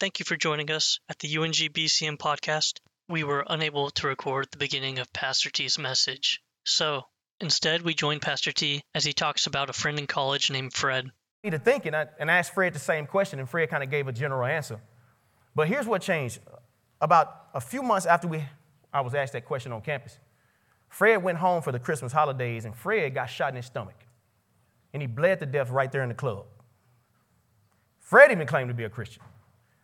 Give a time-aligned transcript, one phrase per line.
[0.00, 2.80] Thank you for joining us at the UNG BCM podcast.
[3.10, 7.02] We were unable to record the beginning of Pastor T's message, so
[7.38, 11.10] instead we joined Pastor T as he talks about a friend in college named Fred.
[11.44, 13.90] to think, and I, and I asked Fred the same question, and Fred kind of
[13.90, 14.80] gave a general answer.
[15.54, 16.38] But here's what changed.
[17.02, 18.42] About a few months after we,
[18.94, 20.18] I was asked that question on campus,
[20.88, 24.06] Fred went home for the Christmas holidays, and Fred got shot in his stomach.
[24.94, 26.46] And he bled to death right there in the club.
[27.98, 29.22] Fred even claimed to be a Christian.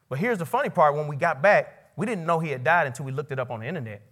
[0.09, 2.87] But here's the funny part when we got back, we didn't know he had died
[2.87, 4.03] until we looked it up on the internet.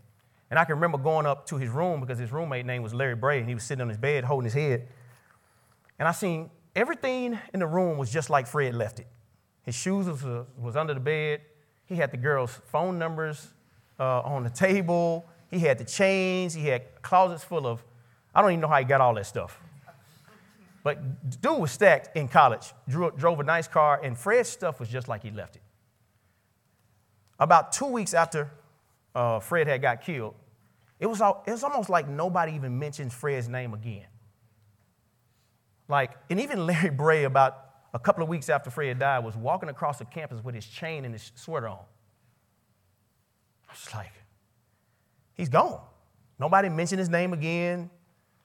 [0.50, 3.14] And I can remember going up to his room because his roommate name was Larry
[3.14, 4.88] Bray, and he was sitting on his bed holding his head.
[5.98, 9.06] And I seen everything in the room was just like Fred left it.
[9.62, 11.40] His shoes was, uh, was under the bed.
[11.86, 13.48] He had the girl's phone numbers
[13.98, 15.26] uh, on the table.
[15.50, 16.54] He had the chains.
[16.54, 17.82] He had closets full of,
[18.34, 19.60] I don't even know how he got all that stuff.
[20.82, 24.88] But dude was stacked in college, drove, drove a nice car, and Fred's stuff was
[24.88, 25.62] just like he left it.
[27.38, 28.50] About two weeks after
[29.14, 30.34] uh, Fred had got killed,
[31.00, 34.06] it was, all, it was almost like nobody even mentioned Fred's name again.
[35.88, 37.58] Like, and even Larry Bray, about
[37.92, 41.04] a couple of weeks after Fred died, was walking across the campus with his chain
[41.04, 41.84] and his sweater on.
[43.68, 44.12] I was like,
[45.34, 45.80] he's gone.
[46.38, 47.90] Nobody mentioned his name again.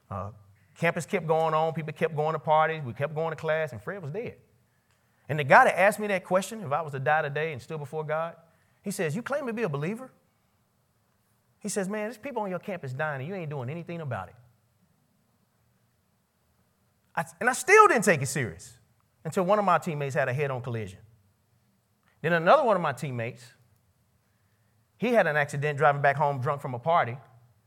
[0.10, 0.32] Uh,
[0.78, 1.74] campus kept going on.
[1.74, 2.84] People kept going to parties.
[2.84, 4.36] We kept going to class, and Fred was dead.
[5.28, 7.62] And the guy that asked me that question, if I was to die today and
[7.62, 8.36] still before God,
[8.82, 10.12] he says, You claim to be a believer?
[11.60, 14.30] He says, Man, there's people on your campus dying, and you ain't doing anything about
[14.30, 14.36] it.
[17.16, 18.78] I, and I still didn't take it serious
[19.26, 21.00] until one of my teammates had a head on collision.
[22.22, 23.44] Then another one of my teammates,
[24.98, 27.18] he had an accident driving back home drunk from a party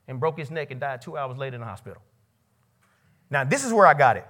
[0.08, 2.02] and broke his neck and died two hours later in the hospital.
[3.30, 4.26] Now, this is where I got it.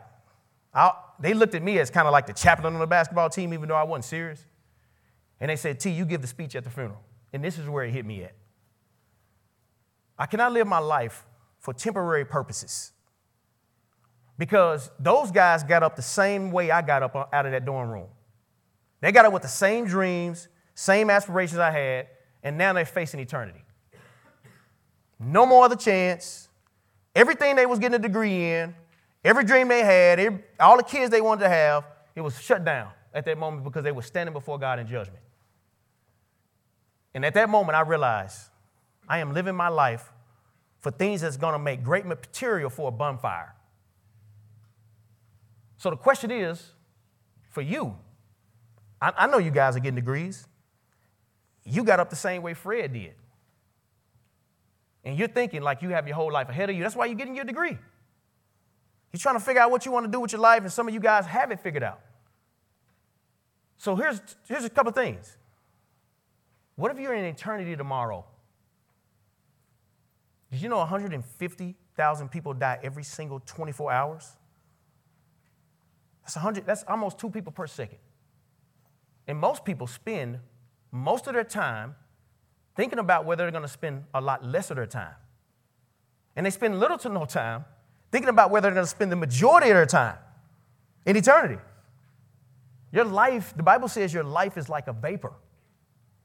[0.75, 3.53] I, they looked at me as kind of like the chaplain on the basketball team,
[3.53, 4.45] even though I wasn't serious.
[5.43, 7.03] And they said, T, you give the speech at the funeral.
[7.33, 8.33] And this is where it hit me at.
[10.17, 11.27] I cannot live my life
[11.59, 12.93] for temporary purposes.
[14.39, 17.65] Because those guys got up the same way I got up uh, out of that
[17.65, 18.07] dorm room.
[19.01, 22.07] They got up with the same dreams, same aspirations I had,
[22.45, 23.65] and now they're facing eternity.
[25.19, 26.49] No more other chance.
[27.17, 28.77] Everything they was getting a degree in,
[29.25, 32.65] every dream they had, every, all the kids they wanted to have, it was shut
[32.65, 35.19] down at that moment because they were standing before God in judgment.
[37.15, 38.49] And at that moment, I realized
[39.09, 40.11] I am living my life
[40.81, 43.55] for things that's going to make great material for a bonfire.
[45.77, 46.73] So the question is
[47.51, 47.97] for you,
[49.01, 50.47] I, I know you guys are getting degrees.
[51.65, 53.15] You got up the same way Fred did.
[55.05, 56.83] And you're thinking like you have your whole life ahead of you.
[56.83, 57.77] That's why you're getting your degree.
[59.13, 60.89] You're trying to figure out what you want to do with your life, and some
[60.89, 62.01] of you guys have it figured out.
[63.77, 65.37] So here's, here's a couple things.
[66.77, 68.25] What if you're in eternity tomorrow?
[70.51, 74.37] Did you know 150,000 people die every single 24 hours?
[76.23, 77.99] That's 100, that's almost two people per second.
[79.27, 80.39] And most people spend
[80.91, 81.95] most of their time
[82.77, 85.15] thinking about whether they're going to spend a lot less of their time.
[86.37, 87.65] And they spend little to no time
[88.11, 90.17] thinking about whether they're going to spend the majority of their time
[91.07, 91.61] in eternity.
[92.93, 95.33] Your life, the Bible says your life is like a vapor.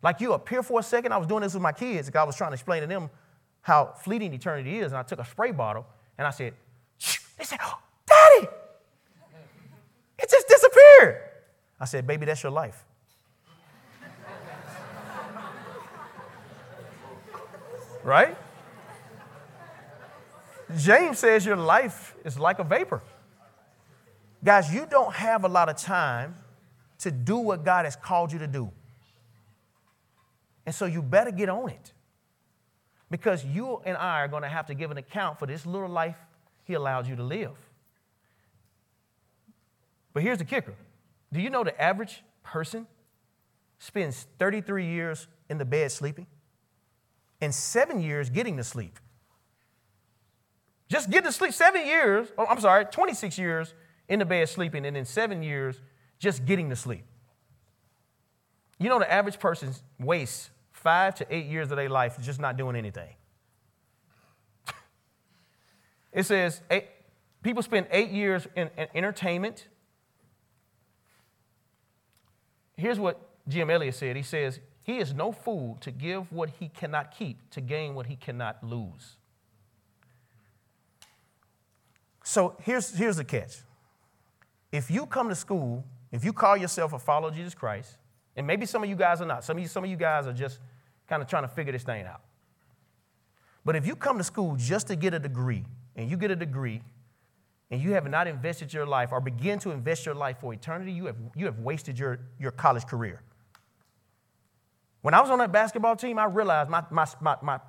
[0.02, 1.12] Like you appear for a second.
[1.12, 2.12] I was doing this with my kids.
[2.14, 3.10] I was trying to explain to them
[3.62, 4.92] how fleeting eternity is.
[4.92, 5.86] And I took a spray bottle
[6.18, 6.54] and I said,
[6.98, 7.18] Shh.
[7.38, 8.48] they said, oh, Daddy,
[10.20, 11.22] it just disappeared.
[11.80, 12.84] I said, Baby, that's your life.
[18.04, 18.38] right?
[20.78, 23.02] James says your life is like a vapor.
[24.44, 26.36] Guys, you don't have a lot of time
[27.00, 28.72] to do what God has called you to do.
[30.68, 31.94] And so you better get on it.
[33.10, 35.88] Because you and I are going to have to give an account for this little
[35.88, 36.18] life
[36.66, 37.56] He allows you to live.
[40.14, 40.76] But here's the kicker
[41.32, 42.86] do you know the average person
[43.80, 46.28] spends 33 years in the bed sleeping
[47.40, 49.00] and seven years getting to sleep?
[50.90, 53.74] Just getting to sleep, seven years, oh, I'm sorry, 26 years
[54.10, 55.80] in the bed sleeping, and then seven years
[56.20, 57.06] just getting to sleep.
[58.80, 62.56] You know, the average person wastes five to eight years of their life just not
[62.56, 63.10] doing anything.
[66.14, 66.86] it says eight,
[67.42, 69.68] people spend eight years in, in entertainment.
[72.76, 76.70] Here's what Jim Elliot said He says, He is no fool to give what he
[76.70, 79.18] cannot keep to gain what he cannot lose.
[82.24, 83.58] So here's, here's the catch.
[84.72, 87.98] If you come to school, if you call yourself a follower of Jesus Christ,
[88.38, 89.44] And maybe some of you guys are not.
[89.44, 90.60] Some of you, some of you guys are just
[91.10, 92.22] kind of trying to figure this thing out.
[93.66, 96.36] But if you come to school just to get a degree, and you get a
[96.36, 96.82] degree,
[97.72, 100.92] and you have not invested your life or begin to invest your life for eternity,
[100.92, 103.22] you have, you have wasted your, your college career.
[105.02, 107.60] When I was on that basketball team, I realized my, my, my, my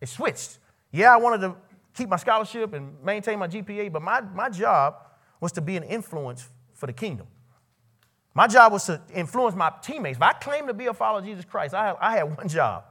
[0.00, 0.58] it switched.
[0.90, 1.56] Yeah, I wanted to
[1.94, 4.96] keep my scholarship and maintain my GPA, but my, my job
[5.40, 7.26] was to be an influence for the kingdom.
[8.38, 10.16] My job was to influence my teammates.
[10.16, 12.84] If I claimed to be a follower of Jesus Christ, I, I had one job.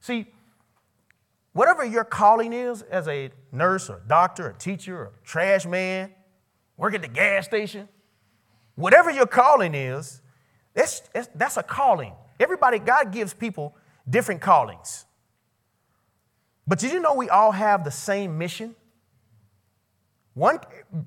[0.00, 0.28] See,
[1.52, 6.10] whatever your calling is as a nurse or doctor or teacher or trash man,
[6.78, 7.86] work at the gas station,
[8.76, 10.22] whatever your calling is,
[10.72, 11.02] that's,
[11.34, 12.14] that's a calling.
[12.40, 13.76] Everybody, God gives people
[14.08, 15.04] different callings.
[16.66, 18.74] But did you know we all have the same mission?
[20.32, 20.60] One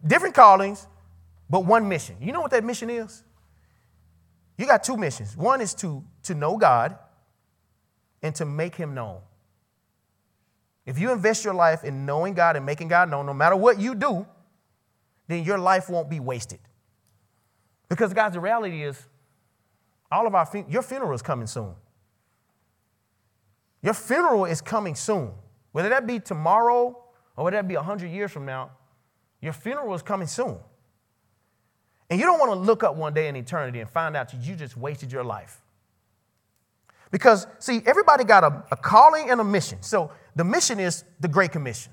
[0.05, 0.85] different callings,
[1.49, 2.17] but one mission.
[2.21, 3.23] You know what that mission is?
[4.59, 5.37] You got two missions.
[5.37, 6.97] One is to, to know God
[8.21, 9.21] and to make him known.
[10.85, 13.79] If you invest your life in knowing God and making God known, no matter what
[13.79, 14.27] you do,
[15.29, 16.59] then your life won't be wasted.
[17.87, 19.01] Because, guys, the reality is,
[20.11, 21.73] all of our your funeral is coming soon.
[23.81, 25.31] Your funeral is coming soon.
[25.71, 27.01] Whether that be tomorrow
[27.37, 28.71] or whether that be 100 years from now,
[29.41, 30.57] your funeral is coming soon.
[32.09, 34.41] And you don't want to look up one day in eternity and find out that
[34.41, 35.61] you just wasted your life.
[37.11, 39.81] Because, see, everybody got a, a calling and a mission.
[39.81, 41.91] So the mission is the Great Commission.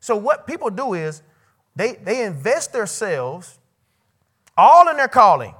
[0.00, 1.22] So what people do is
[1.74, 3.58] they, they invest themselves
[4.56, 5.54] all in their calling,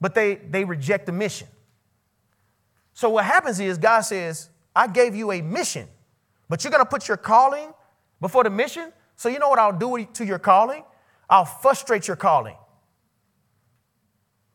[0.00, 1.48] but they, they reject the mission.
[2.94, 5.88] So what happens is God says, I gave you a mission,
[6.48, 7.72] but you're going to put your calling
[8.20, 8.92] before the mission.
[9.16, 10.84] So you know what I'll do to your calling?
[11.32, 12.56] I'll frustrate your calling.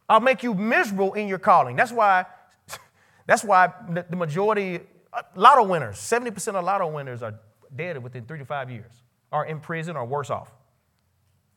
[0.08, 1.76] I'll make you miserable in your calling.
[1.76, 2.28] That's why,
[3.26, 4.82] that's why the majority,
[5.12, 7.34] uh, lotto winners, 70% of lotto winners are
[7.76, 8.92] dead within three to five years,
[9.32, 10.52] are in prison or worse off.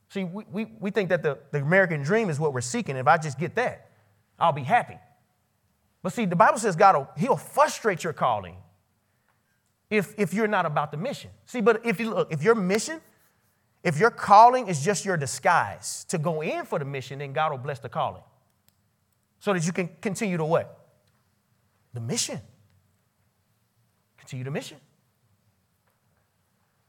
[0.09, 2.97] See, we, we, we think that the, the American dream is what we're seeking.
[2.97, 3.91] If I just get that,
[4.39, 4.97] I'll be happy.
[6.03, 8.57] But see, the Bible says God will, He'll frustrate your calling
[9.91, 11.31] if, if you're not about the mission.
[11.45, 13.03] See, but if you look, if your mission,
[13.83, 17.51] if your calling is just your disguise to go in for the mission, then God
[17.51, 18.23] will bless the calling.
[19.39, 20.79] So that you can continue to what?
[21.95, 22.41] The mission.
[24.19, 24.77] Continue the mission.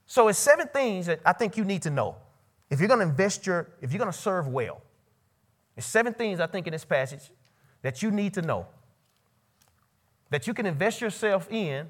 [0.05, 2.17] So it's seven things that I think you need to know.
[2.69, 4.81] If you're going to invest your, if you're going to serve well,
[5.77, 7.31] it's seven things I think in this passage
[7.81, 8.67] that you need to know
[10.29, 11.87] that you can invest yourself in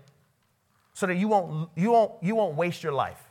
[0.94, 3.31] so that you won't, you won't, you won't waste your life.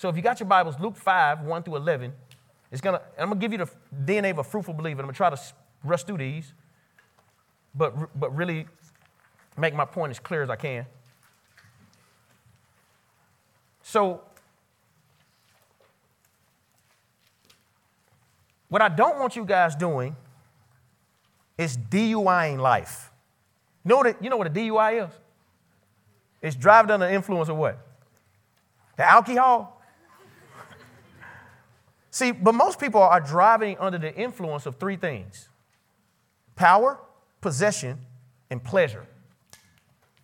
[0.00, 2.10] So if you got your Bibles, Luke 5, 1 through 11,
[2.72, 3.70] it's gonna, I'm going to give you the
[4.02, 5.02] DNA of a fruitful believer.
[5.02, 5.38] I'm going to try to
[5.84, 6.54] rush through these,
[7.74, 8.66] but, but really
[9.58, 10.86] make my point as clear as I can.
[13.82, 14.22] So,
[18.70, 20.16] what I don't want you guys doing
[21.58, 23.10] is DUIing life.
[23.84, 25.14] You know what, it, you know what a DUI is?
[26.40, 27.86] It's driving under the influence of what?
[28.96, 29.76] The alcohol?
[32.10, 35.48] See, but most people are driving under the influence of three things
[36.56, 36.98] power,
[37.40, 37.98] possession,
[38.50, 39.06] and pleasure.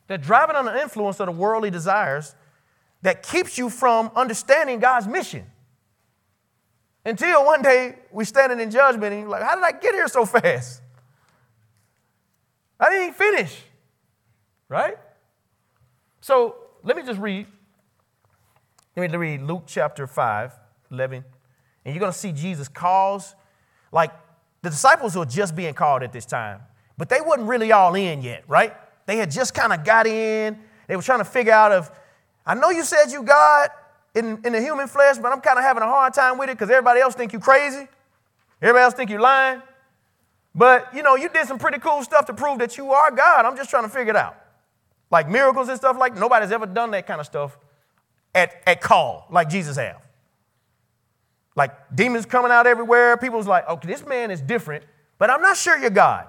[0.08, 2.34] They're driving under the influence of the worldly desires
[3.02, 5.46] that keeps you from understanding God's mission.
[7.04, 10.08] Until one day we're standing in judgment and you're like, how did I get here
[10.08, 10.82] so fast?
[12.80, 13.62] I didn't finish.
[14.68, 14.96] Right?
[16.20, 17.46] So let me just read.
[18.96, 20.52] Let me read Luke chapter 5,
[20.90, 21.24] 11.
[21.86, 23.36] And you're going to see Jesus calls,
[23.92, 24.10] like
[24.62, 26.60] the disciples were just being called at this time,
[26.98, 28.74] but they wasn't really all in yet, right?
[29.06, 30.58] They had just kind of got in.
[30.88, 31.88] They were trying to figure out if,
[32.44, 33.70] I know you said you God
[34.16, 36.58] in, in the human flesh, but I'm kind of having a hard time with it
[36.58, 37.86] because everybody else think you crazy.
[38.60, 39.62] Everybody else think you lying.
[40.56, 43.44] But you know, you did some pretty cool stuff to prove that you are God.
[43.44, 44.36] I'm just trying to figure it out.
[45.12, 47.56] Like miracles and stuff like nobody's ever done that kind of stuff
[48.34, 50.05] at, at call, like Jesus have.
[51.56, 53.16] Like demons coming out everywhere.
[53.16, 54.84] People's like, okay, this man is different,
[55.18, 56.28] but I'm not sure you're God.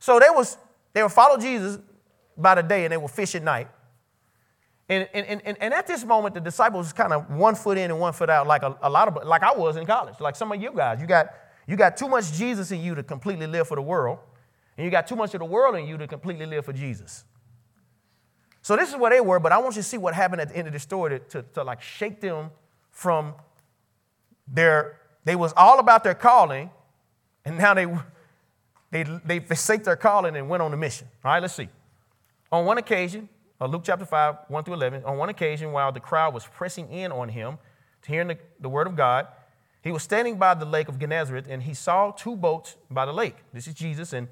[0.00, 0.58] So they was
[0.92, 1.78] they would follow Jesus
[2.36, 3.68] by the day and they would fish at night.
[4.88, 8.00] And, and, and, and at this moment, the disciples kind of one foot in and
[8.00, 10.50] one foot out, like a, a lot of like I was in college, like some
[10.50, 11.00] of you guys.
[11.00, 11.28] You got
[11.68, 14.18] you got too much Jesus in you to completely live for the world,
[14.76, 17.24] and you got too much of the world in you to completely live for Jesus.
[18.62, 20.48] So this is where they were, but I want you to see what happened at
[20.48, 22.50] the end of the story to, to, to like shake them
[22.90, 23.34] from
[24.52, 26.70] their, they was all about their calling,
[27.44, 27.86] And now they,
[28.90, 31.08] they, they forsake their calling and went on a mission.
[31.24, 31.68] All right, let's see.
[32.52, 33.28] On one occasion,
[33.60, 36.90] uh, Luke chapter 5, 1 through 11, on one occasion, while the crowd was pressing
[36.90, 37.58] in on him
[38.02, 39.28] to hear the, the word of God,
[39.82, 43.12] he was standing by the lake of Gennesaret and he saw two boats by the
[43.12, 43.36] lake.
[43.52, 44.12] This is Jesus.
[44.12, 44.28] And,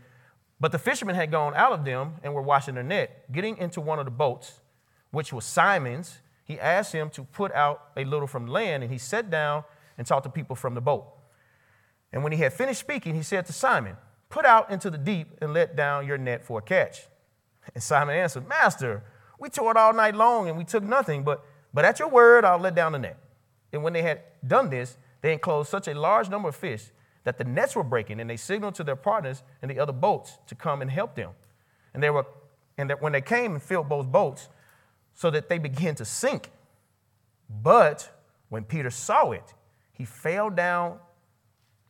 [0.60, 3.30] but the fishermen had gone out of them and were washing their net.
[3.32, 4.60] Getting into one of the boats,
[5.10, 8.98] which was Simon's, he asked him to put out a little from land and he
[8.98, 9.64] sat down
[9.98, 11.06] and taught the people from the boat.
[12.12, 13.96] And when he had finished speaking, he said to Simon,
[14.30, 17.00] Put out into the deep and let down your net for a catch.
[17.74, 19.02] And Simon answered, Master,
[19.38, 22.58] we toiled all night long and we took nothing, but, but at your word, I'll
[22.58, 23.18] let down the net.
[23.74, 26.84] And when they had done this, they enclosed such a large number of fish
[27.24, 30.38] that the nets were breaking, and they signaled to their partners in the other boats
[30.46, 31.32] to come and help them.
[31.92, 32.24] And they were,
[32.78, 34.48] and that when they came and filled both boats,
[35.14, 36.50] so that they began to sink.
[37.50, 38.08] But
[38.48, 39.52] when Peter saw it,
[39.98, 40.98] he fell down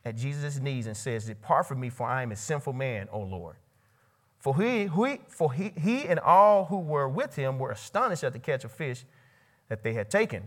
[0.04, 3.20] at Jesus' knees and says, Depart from me, for I am a sinful man, O
[3.20, 3.56] Lord.
[4.38, 8.32] For he, he, for he, he and all who were with him were astonished at
[8.32, 9.04] the catch of fish
[9.68, 10.44] that they had taken.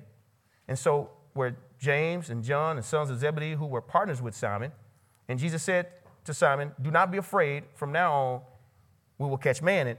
[0.67, 4.71] And so were James and John and sons of Zebedee, who were partners with Simon.
[5.27, 5.87] And Jesus said
[6.25, 7.65] to Simon, Do not be afraid.
[7.75, 8.41] From now on,
[9.19, 9.97] we will catch man.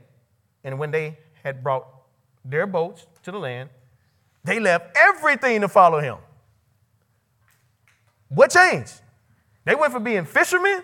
[0.65, 1.87] And when they had brought
[2.45, 3.71] their boats to the land,
[4.43, 6.17] they left everything to follow him.
[8.35, 9.01] What changed?
[9.65, 10.83] They went from being fishermen.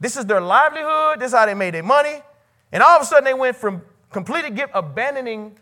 [0.00, 1.20] This is their livelihood.
[1.20, 2.20] This is how they made their money.
[2.72, 5.58] And all of a sudden, they went from completely get, abandoning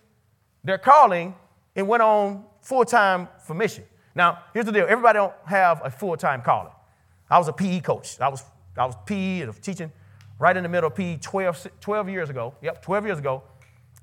[0.65, 1.35] their calling
[1.75, 3.85] and went on full time for mission.
[4.15, 6.73] Now, here's the deal everybody don't have a full time calling.
[7.29, 8.21] I was a PE coach.
[8.21, 8.43] I was,
[8.77, 9.93] I was PE and teaching
[10.39, 12.55] right in the middle of PE 12, 12 years ago.
[12.63, 13.43] Yep, 12 years ago.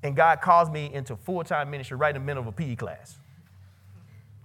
[0.02, 2.76] And God calls me into full time ministry right in the middle of a PE
[2.76, 3.18] class.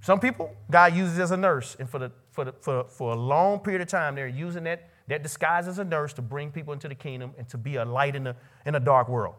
[0.01, 3.15] Some people, God uses as a nurse, and for, the, for, the, for, for a
[3.15, 6.73] long period of time, they're using that, that disguise as a nurse to bring people
[6.73, 9.35] into the kingdom and to be a light in a, in a dark world.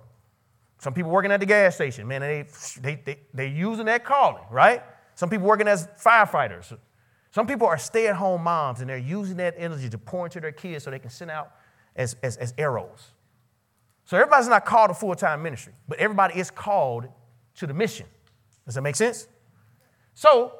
[0.78, 2.46] Some people working at the gas station, man, they,
[2.80, 4.82] they, they, they're using that calling, right?
[5.14, 6.76] Some people working as firefighters.
[7.32, 10.40] Some people are stay at home moms and they're using that energy to pour into
[10.40, 11.52] their kids so they can send out
[11.94, 13.12] as, as, as arrows.
[14.04, 17.06] So everybody's not called to full time ministry, but everybody is called
[17.56, 18.06] to the mission.
[18.64, 19.28] Does that make sense?
[20.14, 20.59] So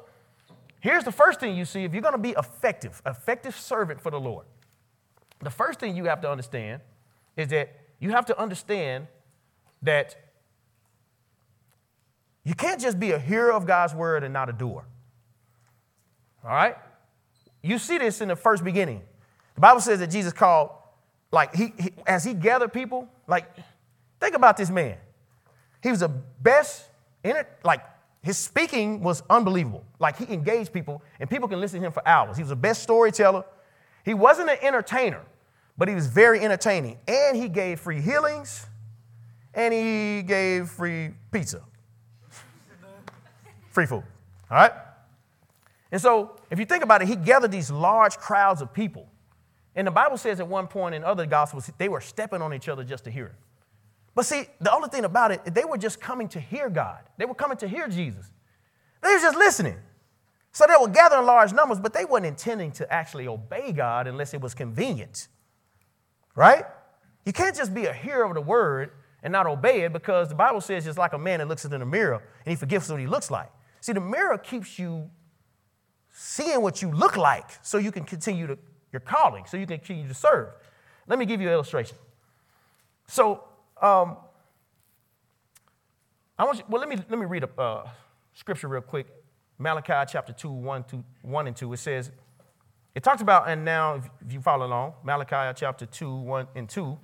[0.81, 4.11] here's the first thing you see if you're going to be effective, effective servant for
[4.11, 4.45] the Lord.
[5.39, 6.81] The first thing you have to understand
[7.37, 9.07] is that you have to understand
[9.81, 10.15] that
[12.43, 14.83] you can't just be a hearer of God's word and not a doer.
[16.43, 16.75] All right?
[17.61, 19.01] You see this in the first beginning.
[19.55, 20.71] The Bible says that Jesus called,
[21.31, 23.45] like, he, he as he gathered people, like,
[24.19, 24.97] think about this man.
[25.83, 26.85] He was the best
[27.23, 27.81] in it, like,
[28.21, 29.83] his speaking was unbelievable.
[29.99, 32.37] Like, he engaged people, and people can listen to him for hours.
[32.37, 33.43] He was the best storyteller.
[34.05, 35.21] He wasn't an entertainer,
[35.77, 36.99] but he was very entertaining.
[37.07, 38.67] And he gave free healings,
[39.53, 41.61] and he gave free pizza.
[43.71, 44.03] Free food.
[44.51, 44.73] All right?
[45.91, 49.07] And so, if you think about it, he gathered these large crowds of people.
[49.75, 52.69] And the Bible says at one point in other gospels, they were stepping on each
[52.69, 53.35] other just to hear it.
[54.13, 56.99] But see, the only thing about it, they were just coming to hear God.
[57.17, 58.29] They were coming to hear Jesus.
[59.01, 59.77] They were just listening.
[60.51, 64.33] So they were gathering large numbers, but they weren't intending to actually obey God unless
[64.33, 65.29] it was convenient.
[66.35, 66.65] Right?
[67.25, 68.91] You can't just be a hearer of the word
[69.23, 71.71] and not obey it because the Bible says it's like a man that looks in
[71.71, 73.49] the mirror and he forgets what he looks like.
[73.79, 75.09] See, the mirror keeps you
[76.11, 78.57] seeing what you look like so you can continue to,
[78.91, 80.49] your calling, so you can continue to serve.
[81.07, 81.97] Let me give you an illustration.
[83.07, 83.43] So,
[83.81, 84.17] um,
[86.37, 87.89] I want you, well, let me, let me read a uh,
[88.33, 89.07] scripture real quick.
[89.57, 91.73] Malachi chapter 2, 1, 2, 1 and 2.
[91.73, 92.11] It says,
[92.95, 96.67] it talks about, and now if, if you follow along, Malachi chapter 2, 1 and
[96.67, 96.97] 2.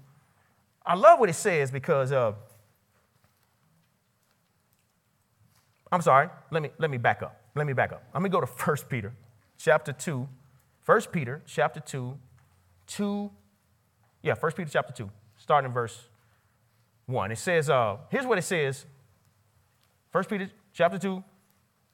[0.85, 2.33] I love what it says because uh,
[5.91, 7.41] I'm sorry, let me, let me back up.
[7.55, 8.03] Let me back up.
[8.13, 9.13] Let me go to 1 Peter
[9.57, 10.27] chapter 2.
[10.87, 12.17] 1 Peter chapter 2,
[12.87, 13.31] 2,
[14.23, 16.07] yeah, 1 Peter chapter 2, starting in verse
[17.07, 17.31] 1.
[17.31, 18.85] It says, uh, here's what it says.
[20.11, 21.23] 1 Peter chapter 2,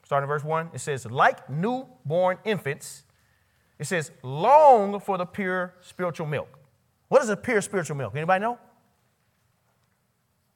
[0.04, 0.72] starting in verse 1.
[0.74, 3.04] It says, like newborn infants,
[3.80, 6.60] it says, long for the pure spiritual milk.
[7.08, 8.14] What is a pure spiritual milk?
[8.16, 8.58] Anybody know?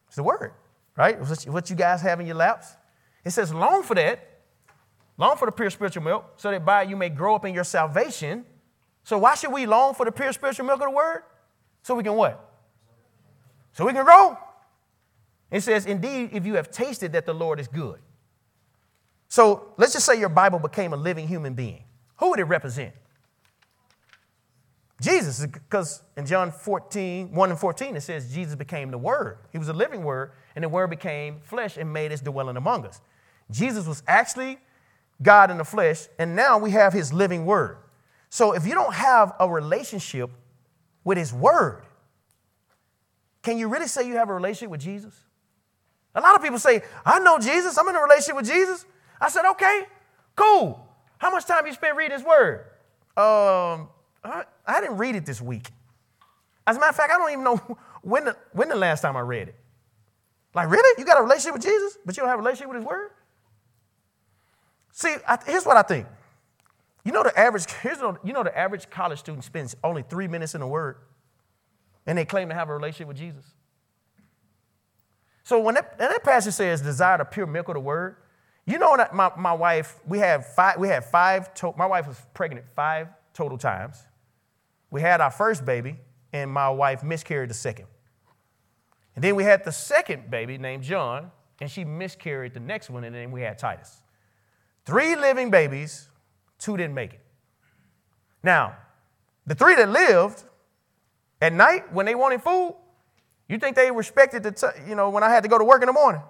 [0.08, 0.54] It's the word,
[0.96, 1.20] right?
[1.48, 2.76] What you guys have in your laps.
[3.24, 4.42] It says, long for that,
[5.18, 7.64] long for the pure spiritual milk, so that by you may grow up in your
[7.64, 8.46] salvation.
[9.04, 11.24] So why should we long for the pure spiritual milk of the word?
[11.84, 12.47] So we can what?
[13.78, 14.36] So we can grow.
[15.52, 18.00] It says, indeed, if you have tasted that the Lord is good.
[19.28, 21.84] So let's just say your Bible became a living human being.
[22.18, 22.94] Who would it represent?
[25.00, 29.38] Jesus, because in John 14, 1 and 14, it says Jesus became the Word.
[29.52, 32.84] He was a living Word, and the Word became flesh and made his dwelling among
[32.84, 33.00] us.
[33.52, 34.58] Jesus was actually
[35.22, 37.78] God in the flesh, and now we have his living Word.
[38.32, 40.32] So if you don't have a relationship
[41.04, 41.84] with his Word,
[43.48, 45.14] can you really say you have a relationship with Jesus?
[46.14, 48.86] A lot of people say, I know Jesus, I'm in a relationship with Jesus.
[49.22, 49.84] I said, okay,
[50.36, 50.86] cool.
[51.18, 52.66] How much time you spent reading his Word?
[53.16, 53.88] Um,
[54.22, 55.70] I, I didn't read it this week.
[56.66, 57.56] As a matter of fact, I don't even know
[58.02, 59.56] when the, when the last time I read it.
[60.54, 61.00] Like, really?
[61.00, 63.12] You got a relationship with Jesus, but you don't have a relationship with His Word?
[64.92, 66.06] See, I, here's what I think.
[67.06, 67.72] You know the average.
[67.82, 70.98] Here's the, you know the average college student spends only three minutes in the Word,
[72.08, 73.46] and they claim to have a relationship with Jesus.
[75.44, 78.16] So when that, that passage says, "Desire the pure milk of the Word,"
[78.66, 80.00] you know my, my wife.
[80.08, 80.78] We have five.
[80.80, 81.54] We had five.
[81.56, 84.02] To, my wife was pregnant five total times.
[84.90, 85.98] We had our first baby,
[86.34, 87.88] and my wife miscarried the second.
[89.16, 93.04] And then we had the second baby named John, and she miscarried the next one,
[93.04, 94.02] and then we had Titus.
[94.86, 96.08] Three living babies,
[96.60, 97.22] two didn't make it.
[98.44, 98.76] Now,
[99.46, 100.44] the three that lived
[101.42, 102.76] at night when they wanted food,
[103.48, 105.82] you think they respected the, t- you know, when I had to go to work
[105.82, 106.22] in the morning?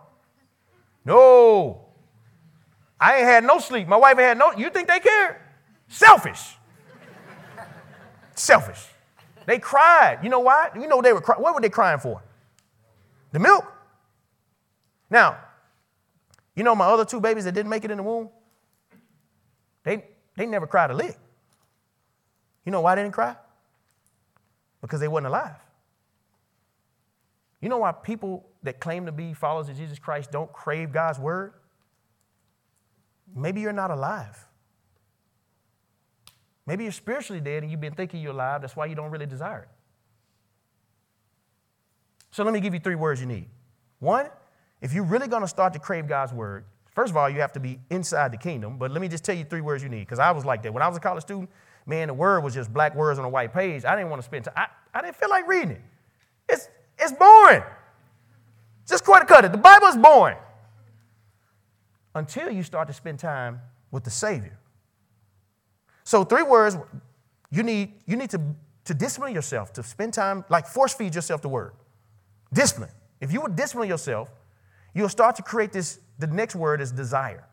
[1.05, 1.85] No.
[2.99, 3.87] I ain't had no sleep.
[3.87, 5.37] My wife had no, you think they cared?
[5.87, 6.57] Selfish.
[8.35, 8.85] Selfish.
[9.45, 10.19] They cried.
[10.23, 10.69] You know why?
[10.75, 11.41] You know they were crying.
[11.41, 12.21] What were they crying for?
[13.31, 13.65] The milk.
[15.09, 15.37] Now,
[16.55, 18.29] you know my other two babies that didn't make it in the womb?
[19.83, 20.03] They,
[20.35, 21.17] they never cried a lick.
[22.65, 23.37] You know why they didn't cry?
[24.81, 25.55] Because they wasn't alive.
[27.61, 31.19] You know why people that claim to be followers of Jesus Christ don't crave God's
[31.19, 31.53] word?
[33.35, 34.47] Maybe you're not alive.
[36.65, 38.61] Maybe you're spiritually dead and you've been thinking you're alive.
[38.61, 39.69] That's why you don't really desire it.
[42.31, 43.47] So let me give you three words you need.
[43.99, 44.27] One,
[44.81, 47.53] if you're really going to start to crave God's word, first of all, you have
[47.53, 48.77] to be inside the kingdom.
[48.77, 50.73] But let me just tell you three words you need because I was like that.
[50.73, 51.49] When I was a college student,
[51.87, 53.85] man, the word was just black words on a white page.
[53.85, 54.53] I didn't want to spend time.
[54.55, 55.81] I, I didn't feel like reading it.
[56.49, 56.69] It's,
[56.99, 57.63] it's boring.
[58.87, 59.51] Just quite cut it.
[59.51, 60.37] The Bible is boring
[62.13, 64.57] until you start to spend time with the Savior.
[66.03, 66.77] So, three words
[67.51, 68.41] you need, you need to,
[68.85, 71.73] to discipline yourself, to spend time, like force feed yourself the word.
[72.53, 72.89] Discipline.
[73.19, 74.29] If you would discipline yourself,
[74.93, 75.99] you'll start to create this.
[76.19, 77.45] The next word is desire.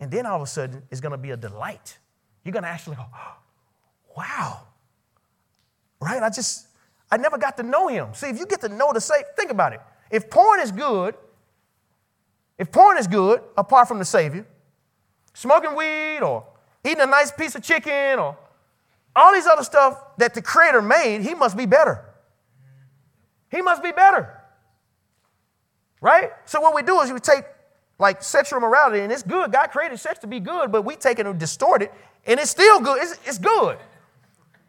[0.00, 1.98] And then all of a sudden, it's going to be a delight.
[2.46, 3.06] You're going to actually go,
[4.16, 4.60] wow.
[6.00, 6.22] Right?
[6.22, 6.68] I just,
[7.10, 8.14] I never got to know him.
[8.14, 9.80] See, if you get to know the Savior, think about it.
[10.12, 11.16] If porn is good,
[12.56, 14.46] if porn is good, apart from the Savior,
[15.34, 16.44] smoking weed or
[16.84, 18.38] eating a nice piece of chicken or
[19.16, 22.04] all these other stuff that the Creator made, He must be better.
[23.50, 24.40] He must be better.
[26.00, 26.30] Right?
[26.44, 27.44] So what we do is we take
[27.98, 29.50] like sexual morality, and it's good.
[29.50, 31.92] God created sex to be good, but we take it and distort it,
[32.26, 33.02] and it's still good.
[33.02, 33.78] It's, it's good.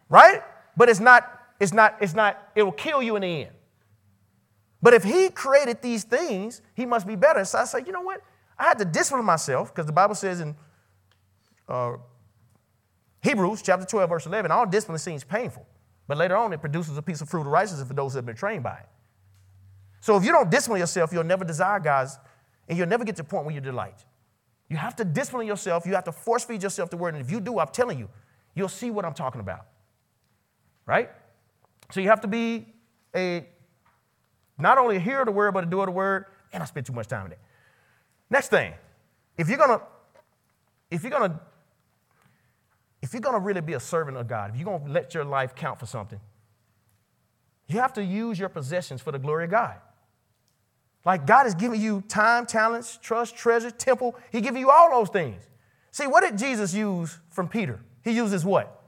[0.10, 0.42] Right?
[0.78, 1.28] But it's not,
[1.60, 3.52] it's not, it's not, it will kill you in the end.
[4.82, 7.44] But if he created these things, he must be better.
[7.46, 8.22] So I say, you know what?
[8.60, 10.56] I had to discipline myself because the Bible says in
[11.68, 11.94] uh,
[13.22, 15.66] Hebrews chapter 12, verse 11, all discipline seems painful,
[16.08, 18.26] but later on it produces a piece of fruit of righteousness for those that have
[18.26, 18.88] been trained by it.
[20.00, 22.18] So if you don't discipline yourself, you'll never desire God's,
[22.70, 24.06] and you'll never get to the point where you delight.
[24.70, 25.86] You have to discipline yourself.
[25.86, 27.16] You have to force feed yourself the word.
[27.16, 28.10] And if you do, I'm telling you,
[28.54, 29.66] you'll see what I'm talking about.
[30.86, 31.10] Right?
[31.92, 32.74] So you have to be
[33.16, 33.48] a
[34.58, 36.26] not only a hearer of the word, but a doer of the word.
[36.52, 37.40] And I spent too much time in it.
[38.30, 38.74] Next thing,
[39.38, 39.82] if you're gonna,
[40.90, 41.40] if you're gonna
[43.02, 45.56] if you're to really be a servant of God, if you're to let your life
[45.56, 46.20] count for something,
[47.68, 49.76] you have to use your possessions for the glory of God.
[51.08, 54.18] Like God has given you time, talents, trust, treasure, temple.
[54.30, 55.42] He giving you all those things.
[55.90, 57.80] See, what did Jesus use from Peter?
[58.04, 58.84] He uses what?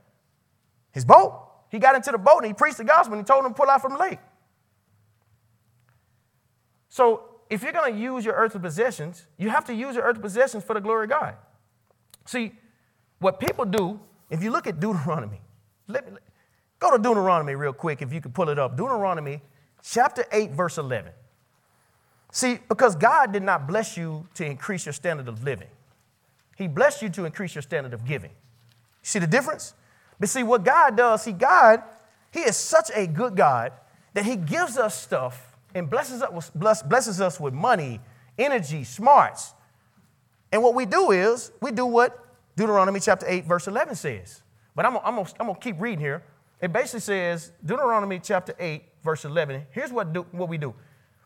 [0.91, 1.47] His boat.
[1.71, 3.55] He got into the boat and he preached the gospel and he told him to
[3.55, 4.19] pull out from the lake.
[6.89, 10.21] So if you're going to use your earthly possessions, you have to use your earthly
[10.21, 11.35] possessions for the glory of God.
[12.25, 12.51] See,
[13.19, 13.97] what people do,
[14.29, 15.39] if you look at Deuteronomy,
[15.87, 16.19] let me,
[16.79, 18.75] go to Deuteronomy real quick if you could pull it up.
[18.75, 19.41] Deuteronomy
[19.81, 21.13] chapter 8, verse 11.
[22.31, 25.69] See, because God did not bless you to increase your standard of living,
[26.55, 28.31] He blessed you to increase your standard of giving.
[29.01, 29.73] See the difference?
[30.19, 31.81] But see, what God does, see, God,
[32.31, 33.71] He is such a good God
[34.13, 38.01] that He gives us stuff and blesses us, bless, blesses us with money,
[38.37, 39.53] energy, smarts.
[40.51, 44.41] And what we do is we do what Deuteronomy chapter 8, verse 11 says.
[44.75, 46.23] But I'm, I'm, I'm going to keep reading here.
[46.61, 49.67] It basically says, Deuteronomy chapter 8, verse 11.
[49.71, 50.73] Here's what, do, what we do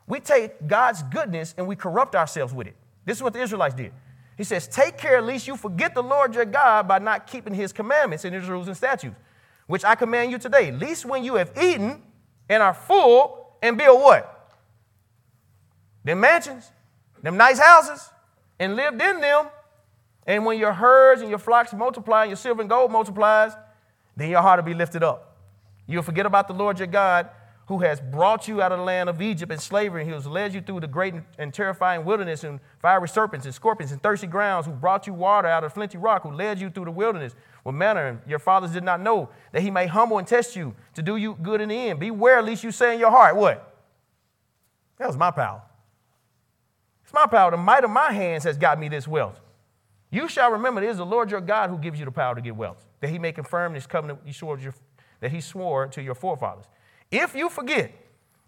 [0.08, 2.76] we take God's goodness and we corrupt ourselves with it.
[3.06, 3.92] This is what the Israelites did.
[4.38, 7.72] He says, Take care lest you forget the Lord your God by not keeping his
[7.72, 9.16] commandments and his rules and statutes,
[9.68, 10.72] which I command you today.
[10.72, 12.02] Least when you have eaten
[12.50, 14.52] and are full and build what?
[16.04, 16.72] Them mansions,
[17.22, 18.10] them nice houses,
[18.60, 19.48] and lived in them.
[20.26, 23.54] And when your herds and your flocks multiply and your silver and gold multiplies,
[24.16, 25.38] then your heart will be lifted up.
[25.86, 27.30] You'll forget about the Lord your God
[27.68, 30.28] who has brought you out of the land of Egypt in slavery, and he has
[30.28, 34.28] led you through the great and terrifying wilderness and fiery serpents and scorpions and thirsty
[34.28, 37.36] grounds, who brought you water out of flinty rock, who led you through the wilderness
[37.64, 40.76] with manna and your fathers did not know, that he may humble and test you
[40.94, 42.00] to do you good in the end.
[42.00, 43.70] Beware lest you say in your heart, What?
[44.98, 45.62] That was my power.
[47.04, 47.52] It's my power.
[47.52, 49.40] The might of my hands has got me this wealth.
[50.12, 52.42] You shall remember it is the Lord your God who gives you the power to
[52.42, 54.60] get wealth, that he may confirm this covenant he swore
[55.20, 56.66] that he swore to your forefathers.
[57.14, 57.92] If you forget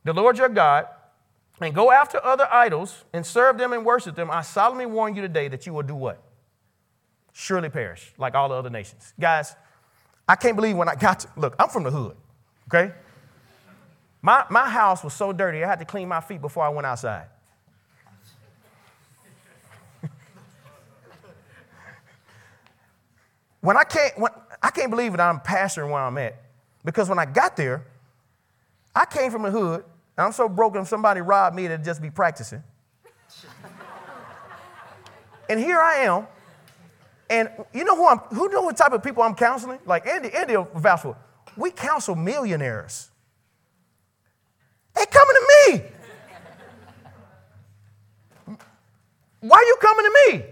[0.04, 0.88] the Lord your God
[1.62, 5.22] and go after other idols and serve them and worship them, I solemnly warn you
[5.22, 6.20] today that you will do what?
[7.32, 9.14] Surely perish, like all the other nations.
[9.20, 9.56] Guys,
[10.28, 12.18] I can't believe when I got to, look, I'm from the hood,
[12.68, 12.92] okay?
[14.24, 16.88] My, my house was so dirty, I had to clean my feet before I went
[16.88, 17.28] outside.
[23.62, 26.42] when I can't, when, I can't believe that I'm pastoring where I'm at
[26.84, 27.86] because when I got there,
[28.96, 29.84] I came from the hood,
[30.18, 32.64] I'm so broken if somebody robbed me to just be practicing.
[35.50, 36.28] and here I am,
[37.30, 39.80] and you know who I'm who know what type of people I'm counseling?
[39.86, 41.18] Like Andy, Andy vouch for.
[41.58, 43.10] We counsel millionaires.
[44.94, 45.82] They coming to me.
[49.42, 50.46] Why are you coming to me?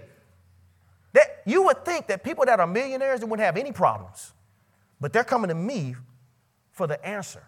[1.14, 4.32] That you would think that people that are millionaires wouldn't have any problems.
[5.00, 5.96] But they're coming to me
[6.70, 7.42] for the answer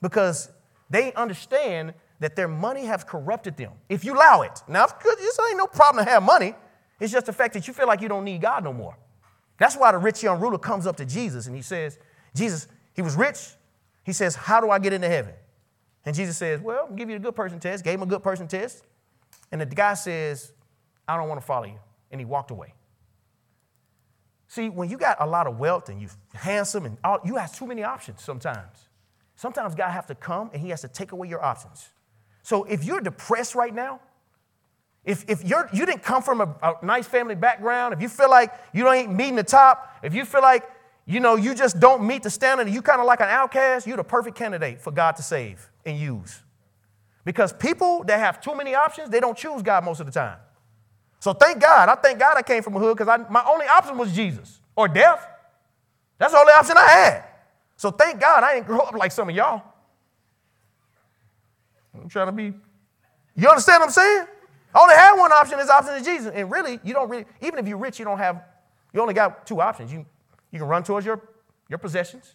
[0.00, 0.50] because
[0.88, 3.72] they understand that their money has corrupted them.
[3.88, 4.62] If you allow it.
[4.68, 6.54] Now, this ain't no problem to have money.
[7.00, 8.96] It's just the fact that you feel like you don't need God no more.
[9.58, 11.98] That's why the rich young ruler comes up to Jesus and he says,
[12.34, 13.38] Jesus, he was rich.
[14.04, 15.34] He says, How do I get into heaven?
[16.04, 17.84] And Jesus says, Well, I'll give you a good person test.
[17.84, 18.84] Gave him a good person test.
[19.52, 20.52] And the guy says,
[21.06, 21.78] I don't want to follow you.
[22.10, 22.74] And he walked away.
[24.48, 27.56] See, when you got a lot of wealth and you're handsome and all, you have
[27.56, 28.88] too many options sometimes.
[29.40, 31.88] Sometimes God has to come and He has to take away your options.
[32.42, 34.00] So if you're depressed right now,
[35.02, 38.28] if, if you're, you didn't come from a, a nice family background, if you feel
[38.28, 40.70] like you don't ain't meeting the top, if you feel like
[41.06, 43.86] you know you just don't meet the standard and you kind of like an outcast,
[43.86, 46.42] you're the perfect candidate for God to save and use.
[47.24, 50.36] Because people that have too many options, they don't choose God most of the time.
[51.18, 51.88] So thank God.
[51.88, 54.86] I thank God I came from a hood because my only option was Jesus or
[54.86, 55.26] death.
[56.18, 57.29] That's the only option I had.
[57.80, 59.62] So thank God I didn't grow up like some of y'all.
[61.94, 62.52] I'm trying to be,
[63.34, 64.26] you understand what I'm saying?
[64.74, 66.30] I only had one option, this option is Jesus.
[66.34, 68.44] And really, you don't really, even if you're rich, you don't have,
[68.92, 69.90] you only got two options.
[69.90, 70.04] You,
[70.50, 71.22] you can run towards your,
[71.70, 72.34] your possessions,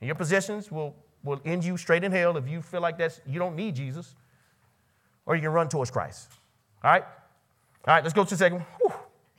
[0.00, 3.20] and your possessions will, will end you straight in hell if you feel like that's,
[3.26, 4.14] you don't need Jesus.
[5.26, 6.30] Or you can run towards Christ.
[6.84, 7.02] All right?
[7.02, 8.96] All right, let's go to the second one.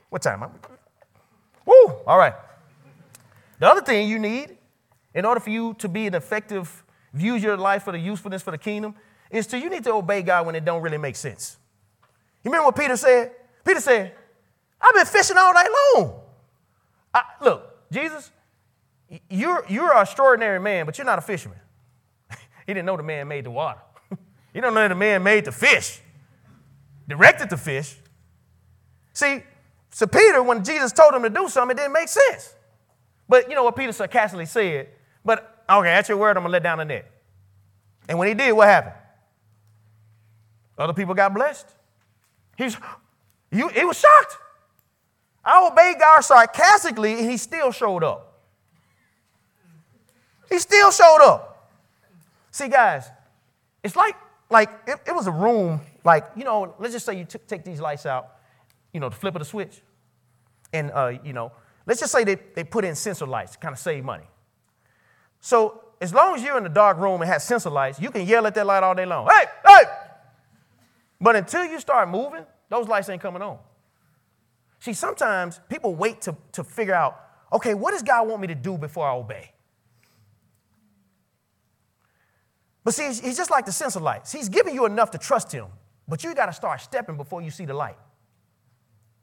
[0.10, 0.42] What time?
[1.66, 1.94] Woo!
[2.06, 2.34] All right.
[3.60, 4.58] The other thing you need
[5.20, 8.52] in order for you to be an effective, use your life for the usefulness for
[8.52, 8.96] the kingdom,
[9.30, 11.58] is to you need to obey God when it don't really make sense.
[12.42, 13.32] You remember what Peter said?
[13.66, 14.14] Peter said,
[14.80, 16.22] I've been fishing all night long.
[17.14, 18.32] I, look, Jesus,
[19.30, 21.60] you're, you're an extraordinary man, but you're not a fisherman.
[22.66, 23.82] he didn't know the man made the water.
[24.54, 26.00] he don't know the man made the fish,
[27.10, 27.98] directed the fish.
[29.12, 29.44] See,
[29.92, 32.56] so Peter, when Jesus told him to do something, it didn't make sense.
[33.28, 34.88] But you know what Peter sarcastically said?
[35.24, 37.12] But okay, at your word, I'm gonna let down the net.
[38.08, 38.96] And when he did, what happened?
[40.78, 41.68] Other people got blessed.
[42.58, 42.78] He's
[43.52, 44.38] you he was shocked.
[45.44, 48.42] I obeyed God sarcastically, and he still showed up.
[50.50, 51.70] He still showed up.
[52.52, 53.10] See, guys,
[53.84, 54.16] it's like
[54.50, 57.64] like it, it was a room, like, you know, let's just say you t- take
[57.64, 58.38] these lights out,
[58.94, 59.82] you know, the flip of the switch.
[60.74, 61.52] And uh, you know,
[61.86, 64.29] let's just say they, they put in sensor lights to kind of save money.
[65.42, 68.26] So as long as you're in the dark room and have sensor lights, you can
[68.26, 69.28] yell at that light all day long.
[69.28, 69.84] Hey, hey!
[71.20, 73.58] But until you start moving, those lights ain't coming on.
[74.80, 77.20] See, sometimes people wait to, to figure out,
[77.52, 79.52] okay, what does God want me to do before I obey?
[82.84, 84.32] But see, he's just like the sensor lights.
[84.32, 85.68] He's giving you enough to trust him,
[86.08, 87.98] but you got to start stepping before you see the light.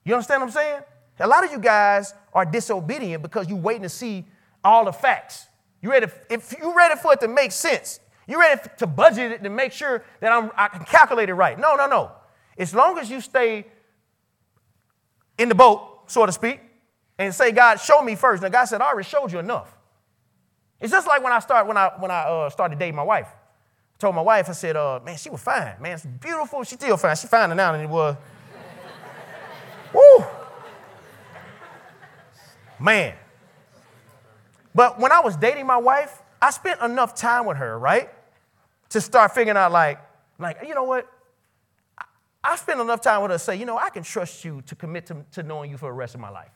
[0.04, 0.80] You understand what I'm saying?
[1.18, 4.26] A lot of you guys are disobedient because you're waiting to see
[4.62, 5.46] all the facts.
[5.80, 6.06] You ready?
[6.30, 9.72] If you ready for it to make sense, you ready to budget it to make
[9.72, 11.58] sure that I'm, I can calculate it right.
[11.58, 12.12] No, no, no.
[12.58, 13.66] As long as you stay
[15.38, 16.60] in the boat, so to speak,
[17.18, 18.42] and say, God, show me first.
[18.42, 19.76] Now, God said, I already showed you enough.
[20.80, 23.28] It's just like when I start when I when I uh, started dating my wife.
[23.28, 25.74] I told my wife, I said, uh, man, she was fine.
[25.80, 26.62] Man, she's beautiful.
[26.64, 27.16] She's still fine.
[27.16, 28.16] She's finer now than it was.
[29.94, 30.24] Woo!
[32.78, 33.14] Man.
[34.76, 38.10] But when I was dating my wife, I spent enough time with her, right?
[38.90, 39.98] To start figuring out, like,
[40.38, 41.10] like, you know what?
[41.96, 42.04] I,
[42.44, 44.74] I spent enough time with her to say, you know, I can trust you to
[44.74, 46.50] commit to, to knowing you for the rest of my life.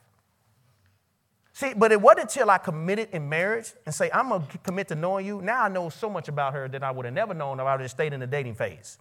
[1.53, 4.87] See, but it wasn't until I committed in marriage and say, I'm going to commit
[4.89, 5.41] to knowing you.
[5.41, 7.73] Now I know so much about her that I would have never known if I
[7.73, 8.99] would have stayed in the dating phase.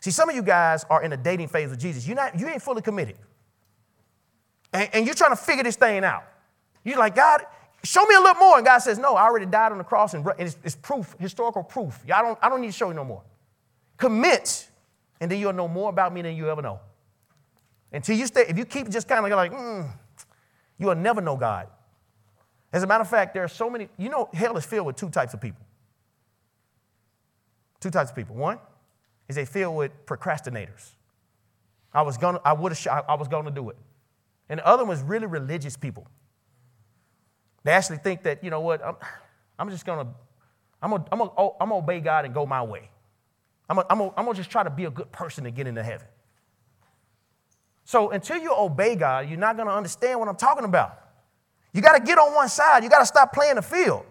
[0.00, 2.06] See, some of you guys are in the dating phase with Jesus.
[2.06, 3.16] You're not, you ain't fully committed.
[4.72, 6.24] And, and you're trying to figure this thing out.
[6.84, 7.42] You're like, God,
[7.84, 8.56] show me a little more.
[8.56, 11.62] And God says, No, I already died on the cross, and it's, it's proof, historical
[11.62, 12.00] proof.
[12.12, 13.22] I don't, I don't need to show you no more.
[13.96, 14.68] Commit,
[15.20, 16.80] and then you'll know more about me than you ever know.
[17.92, 19.88] Until you stay, if you keep just kind of like, mm,
[20.78, 21.68] you will never know God.
[22.72, 24.96] As a matter of fact, there are so many, you know, hell is filled with
[24.96, 25.64] two types of people.
[27.78, 28.34] Two types of people.
[28.34, 28.58] One
[29.28, 30.90] is they filled with procrastinators.
[31.92, 33.76] I was gonna, I would have, I was gonna do it.
[34.48, 36.08] And the other one is really religious people.
[37.64, 38.96] They actually think that, you know what, I'm,
[39.58, 40.08] I'm just gonna,
[40.82, 42.90] I'm gonna, I'm, gonna, oh, I'm gonna obey God and go my way.
[43.68, 45.66] I'm gonna, I'm, gonna, I'm gonna just try to be a good person to get
[45.66, 46.06] into heaven.
[47.84, 50.98] So until you obey God, you're not going to understand what I'm talking about.
[51.72, 52.82] You got to get on one side.
[52.82, 54.06] You got to stop playing the field,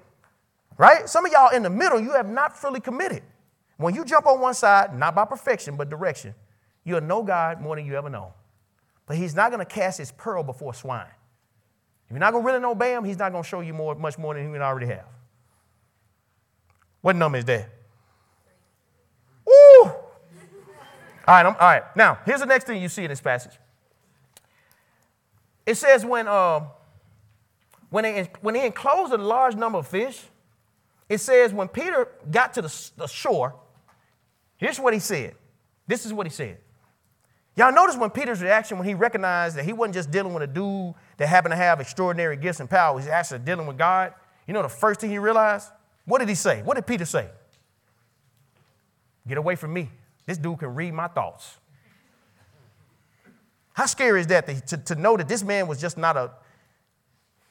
[0.77, 1.09] right?
[1.09, 3.23] Some of y'all in the middle, you have not fully committed.
[3.77, 6.35] When you jump on one side, not by perfection, but direction,
[6.83, 8.33] you'll know God more than you ever know.
[9.07, 11.07] But He's not going to cast His pearl before swine.
[12.13, 14.19] You're not going to really obey Him, He's not going to show you more, much
[14.19, 15.05] more than you already have.
[17.01, 17.69] What number is that?
[19.45, 19.53] Woo!
[19.83, 20.03] All
[21.27, 21.83] right, I'm, all right.
[21.95, 23.53] Now, here's the next thing you see in this passage.
[25.65, 26.61] It says when, uh,
[27.89, 30.21] when, they, when they enclosed a large number of fish,
[31.09, 33.55] it says when Peter got to the, the shore,
[34.57, 35.35] here's what he said.
[35.87, 36.59] This is what he said.
[37.55, 40.47] Y'all notice when Peter's reaction when he recognized that he wasn't just dealing with a
[40.47, 44.13] dude that happened to have extraordinary gifts and power, he's actually dealing with God.
[44.47, 45.69] You know the first thing he realized?
[46.05, 46.63] What did he say?
[46.63, 47.27] What did Peter say?
[49.27, 49.89] Get away from me.
[50.25, 51.57] This dude can read my thoughts.
[53.73, 56.31] How scary is that to, to know that this man was just not a.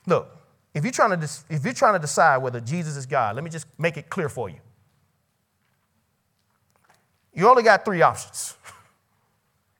[0.06, 0.36] Look,
[0.74, 3.50] if you're, trying to, if you're trying to decide whether Jesus is God, let me
[3.50, 4.58] just make it clear for you.
[7.34, 8.56] You only got three options.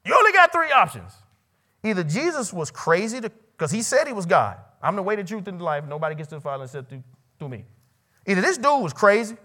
[0.05, 1.12] you only got three options.
[1.85, 4.59] Either Jesus was crazy because he said he was God.
[4.83, 5.85] I'm the way, the truth, and the life.
[5.87, 7.03] Nobody gets to the Father except through,
[7.38, 7.65] through me.
[8.27, 9.37] Either this dude was crazy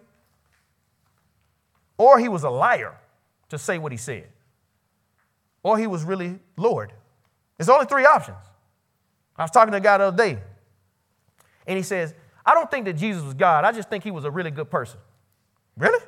[1.98, 2.96] or he was a liar
[3.50, 4.28] to say what he said
[5.68, 6.94] or he was really Lord.
[7.58, 8.38] There's only three options.
[9.36, 10.40] I was talking to a guy the other day,
[11.68, 12.14] and he says,
[12.46, 13.66] I don't think that Jesus was God.
[13.66, 15.00] I just think he was a really good person.
[15.76, 16.04] Really?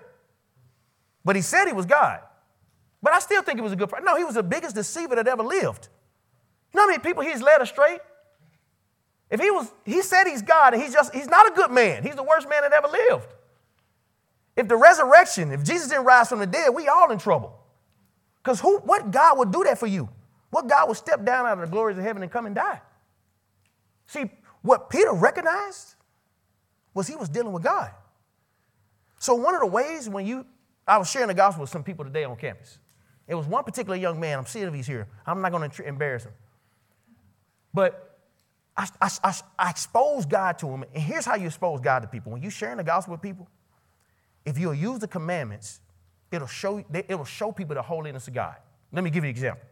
[1.26, 2.22] But he said he was God.
[3.02, 4.06] But I still think he was a good person.
[4.06, 5.90] No, he was the biggest deceiver that ever lived.
[6.74, 8.00] You know how many people he's led astray?
[9.30, 12.04] If he was, he said he's God, and he's just, he's not a good man.
[12.04, 13.28] He's the worst man that ever lived.
[14.56, 17.56] If the resurrection, if Jesus didn't rise from the dead, we all in trouble.
[18.44, 20.10] Because who, what God would do that for you?
[20.50, 22.82] What God would step down out of the glories of heaven and come and die?
[24.08, 24.30] See,
[24.62, 25.96] what Peter recognized
[26.94, 27.92] was he was dealing with God.
[29.20, 30.46] So one of the ways when you,
[30.88, 32.80] I was sharing the gospel with some people today on campus.
[33.30, 34.39] It was one particular young man.
[34.39, 35.08] I'm seeing if he's here.
[35.26, 36.34] I'm not going to embarrass him.
[37.74, 38.18] But
[38.76, 40.84] I, I, I, I exposed God to him.
[40.94, 42.34] And here's how you expose God to people.
[42.34, 43.48] When you're sharing the gospel with people,
[44.46, 45.80] if you'll use the commandments
[46.32, 48.56] it'll show, it'll show people the holiness of God.
[48.92, 49.65] Let me give you an example.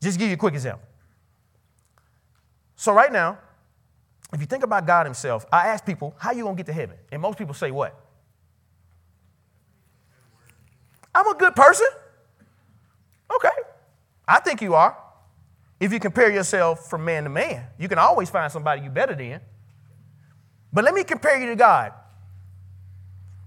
[0.00, 0.86] Just give you a quick example.
[2.76, 3.38] So right now,
[4.32, 6.72] if you think about God himself, I ask people, how you going to get to
[6.72, 6.96] heaven?
[7.10, 7.98] And most people say what?
[11.14, 11.88] I'm a good person.
[13.34, 13.48] Okay.
[14.26, 14.96] I think you are.
[15.80, 19.14] If you compare yourself from man to man, you can always find somebody you better
[19.14, 19.40] than.
[20.72, 21.92] But let me compare you to God.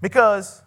[0.00, 0.62] Because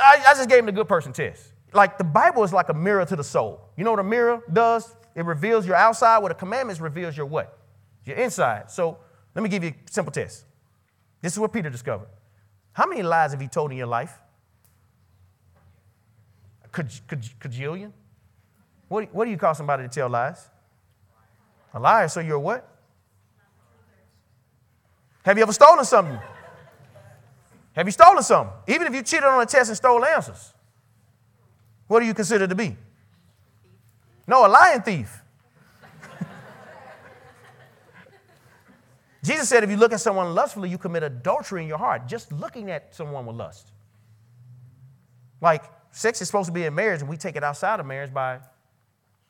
[0.00, 1.52] I, I just gave him the good person test.
[1.72, 3.60] Like the Bible is like a mirror to the soul.
[3.76, 4.94] You know what a mirror does?
[5.14, 6.18] It reveals your outside.
[6.18, 7.58] What a commandments reveals your what?
[8.04, 8.70] Your inside.
[8.70, 8.98] So
[9.34, 10.44] let me give you a simple test.
[11.20, 12.08] This is what Peter discovered.
[12.72, 14.18] How many lies have you told in your life?
[16.72, 17.92] Cajillion?
[18.88, 20.48] What, what do you call somebody to tell lies?
[21.74, 22.08] A liar.
[22.08, 22.66] So you're what?
[25.24, 26.18] Have you ever stolen something?
[27.74, 28.54] Have you stolen something?
[28.66, 30.54] Even if you cheated on a test and stole answers,
[31.86, 32.76] what do you consider to be?
[34.26, 35.22] No, a lying thief.
[39.22, 42.32] Jesus said if you look at someone lustfully, you commit adultery in your heart, just
[42.32, 43.70] looking at someone with lust.
[45.40, 45.64] Like,
[45.98, 48.38] sex is supposed to be in marriage, and we take it outside of marriage by,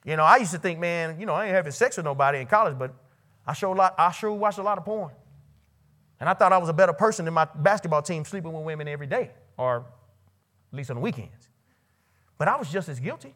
[0.04, 2.40] you know, I used to think, man, you know, I ain't having sex with nobody
[2.40, 2.94] in college, but
[3.46, 5.11] I sure, lot, I sure watched a lot of porn.
[6.20, 8.87] And I thought I was a better person than my basketball team sleeping with women
[8.87, 9.87] every day, or
[10.72, 11.48] at least on the weekends.
[12.37, 13.35] But I was just as guilty.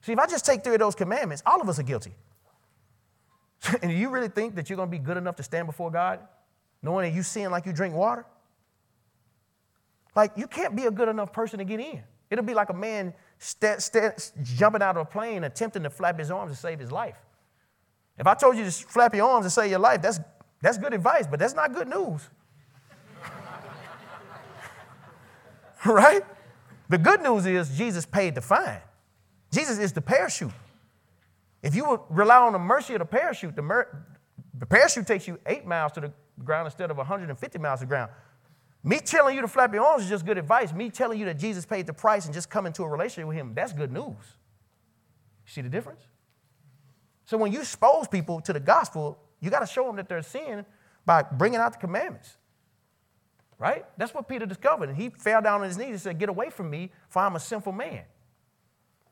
[0.00, 2.14] See, if I just take three of those commandments, all of us are guilty.
[3.82, 5.90] and do you really think that you're going to be good enough to stand before
[5.90, 6.20] God
[6.82, 8.24] knowing that you sin like you drink water?
[10.14, 12.02] Like, you can't be a good enough person to get in.
[12.30, 16.18] It'll be like a man st- st- jumping out of a plane attempting to flap
[16.18, 17.16] his arms to save his life.
[18.18, 20.20] If I told you to flap your arms to save your life, that's,
[20.60, 22.22] that's good advice, but that's not good news.
[25.86, 26.22] right?
[26.88, 28.80] The good news is Jesus paid the fine.
[29.50, 30.52] Jesus is the parachute.
[31.62, 34.06] If you would rely on the mercy of the parachute, the, mer-
[34.58, 36.12] the parachute takes you eight miles to the
[36.44, 38.10] ground instead of 150 miles to the ground.
[38.82, 40.72] Me telling you to flap your arms is just good advice.
[40.72, 43.36] Me telling you that Jesus paid the price and just come into a relationship with
[43.36, 44.14] him, that's good news.
[45.44, 46.00] See the difference?
[47.26, 50.22] So when you expose people to the gospel, you got to show them that their
[50.22, 50.64] sin
[51.04, 52.36] by bringing out the commandments.
[53.58, 53.84] Right?
[53.98, 54.88] That's what Peter discovered.
[54.88, 57.36] And he fell down on his knees and said, Get away from me, for I'm
[57.36, 58.04] a sinful man.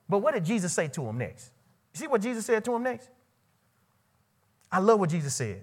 [0.08, 1.52] But what did Jesus say to him next?
[1.92, 3.10] You see what Jesus said to him next?
[4.72, 5.62] I love what Jesus said.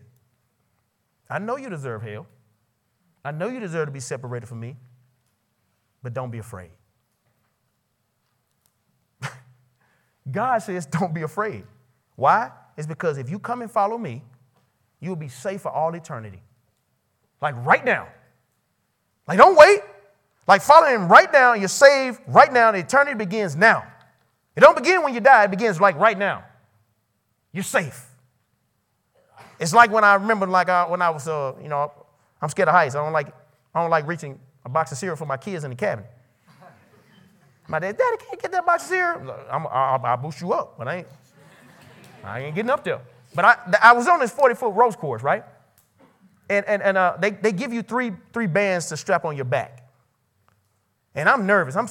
[1.29, 2.27] I know you deserve hell.
[3.25, 4.77] I know you deserve to be separated from me,
[6.03, 6.69] but don't be afraid.
[10.31, 11.63] God says, don't be afraid.
[12.15, 12.51] Why?
[12.77, 14.21] It's because if you come and follow me,
[14.99, 16.43] you will be safe for all eternity.
[17.41, 18.07] Like right now.
[19.27, 19.79] Like don't wait.
[20.47, 23.91] Like follow him right now, you're saved right now, the eternity begins now.
[24.55, 26.43] It don't begin when you die, it begins like right now.
[27.51, 28.05] You're safe.
[29.59, 31.91] It's like when I remember, like I, when I was, uh, you know,
[32.41, 32.95] I'm scared of heights.
[32.95, 33.27] I don't like,
[33.73, 36.05] I don't like reaching a box of cereal for my kids in the cabin.
[37.67, 39.35] My dad, Daddy, can't get that box of cereal.
[39.51, 41.07] I'm, I'll, I'll boost you up, but I ain't,
[42.23, 43.01] I ain't getting up there.
[43.33, 45.43] But I, I was on this 40 foot ropes course, right?
[46.49, 49.45] And, and, and uh, they, they give you three, three bands to strap on your
[49.45, 49.89] back.
[51.15, 51.75] And I'm nervous.
[51.75, 51.87] I'm,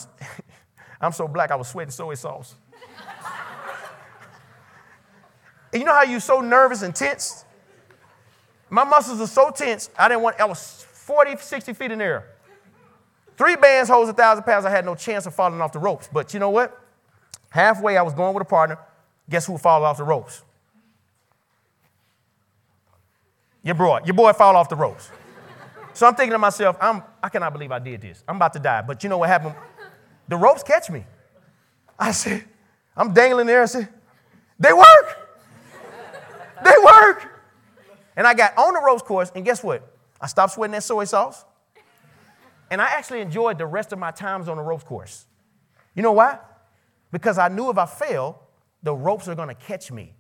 [1.01, 2.55] I'm so black, I was sweating soy sauce.
[5.73, 7.44] and you know how you're so nervous and tense?
[8.75, 12.05] My muscles are so tense, I didn't want, I was 40, 60 feet in the
[12.05, 12.27] air.
[13.37, 14.65] Three bands holds a thousand pounds.
[14.65, 16.09] I had no chance of falling off the ropes.
[16.13, 16.77] But you know what?
[17.51, 18.77] Halfway, I was going with a partner.
[19.31, 20.43] Guess who fall off the ropes?
[23.63, 24.01] Your boy.
[24.07, 25.09] Your boy fall off the ropes.
[25.93, 28.25] So I'm thinking to myself, I'm, I cannot believe I did this.
[28.27, 28.83] I'm about to die.
[28.83, 29.55] But you know what happened?
[30.27, 31.05] The ropes catch me.
[31.97, 32.45] I said,
[32.97, 33.63] I'm dangling there.
[33.63, 33.89] I said,
[34.59, 35.39] they work.
[36.65, 37.34] they work.
[38.17, 39.97] And I got on the ropes course, and guess what?
[40.21, 41.45] I stopped sweating that soy sauce.
[42.71, 45.27] And I actually enjoyed the rest of my times on the ropes course.
[45.95, 46.39] You know why?
[47.13, 48.49] Because I knew if I fell,
[48.83, 50.15] the ropes are gonna catch me.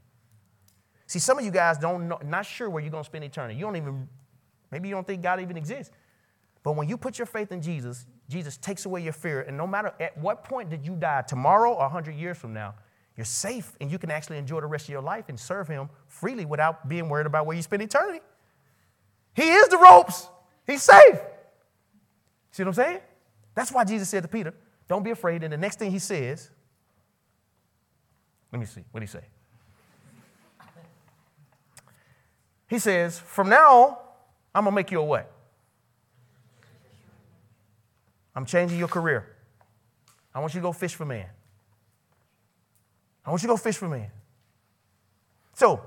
[1.07, 3.59] See, some of you guys don't know, not sure where you're gonna spend eternity.
[3.59, 4.09] You don't even,
[4.71, 5.93] maybe you don't think God even exists.
[6.63, 9.43] But when you put your faith in Jesus, Jesus takes away your fear.
[9.43, 12.75] And no matter at what point did you die, tomorrow or 100 years from now,
[13.17, 15.89] you're safe and you can actually enjoy the rest of your life and serve Him
[16.09, 18.21] freely without being worried about where you spend eternity.
[19.35, 20.29] He is the ropes,
[20.67, 21.19] He's safe.
[22.51, 23.01] See what I'm saying?
[23.55, 24.55] That's why Jesus said to Peter,
[24.89, 25.43] Don't be afraid.
[25.43, 26.51] And the next thing He says,
[28.55, 29.25] let me see, what did He say?
[32.69, 33.97] He says, From now on,
[34.55, 35.31] I'm gonna make you a what?
[38.37, 39.29] I'm changing your career.
[40.33, 41.27] I want you to go fish for man.
[43.25, 44.11] I want you to go fish for man.
[45.55, 45.81] So,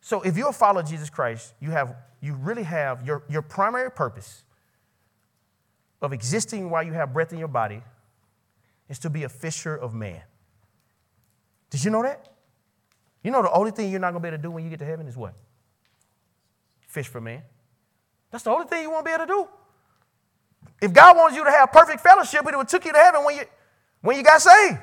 [0.00, 4.44] so if follower of Jesus Christ, you have you really have your, your primary purpose
[6.00, 7.82] of existing while you have breath in your body
[8.88, 10.22] is to be a fisher of man.
[11.70, 12.28] Did you know that?
[13.24, 14.78] You know the only thing you're not gonna be able to do when you get
[14.78, 15.34] to heaven is what?
[16.86, 17.42] Fish for man.
[18.30, 19.48] That's the only thing you won't be able to do.
[20.80, 23.36] If God wanted you to have perfect fellowship, He would took you to heaven when
[23.36, 23.44] you,
[24.00, 24.78] when you got saved.